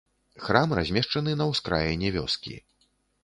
Храм 0.45 0.71
размешчаны 0.77 1.35
на 1.43 1.47
ўскраіне 1.51 2.09
вёскі. 2.17 2.57